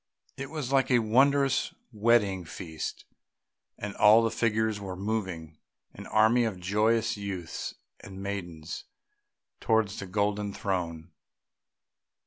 [0.35, 3.05] It was like a wondrous wedding feast,
[3.77, 5.59] and all the figures were moving,
[5.93, 8.85] an army of joyous youths and maidens,
[9.59, 11.11] towards a golden throne.